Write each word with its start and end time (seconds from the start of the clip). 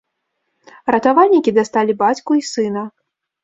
Ратавальнікі 0.95 1.55
дасталі 1.59 1.99
бацьку 2.03 2.31
і 2.43 2.45
сына. 2.57 2.89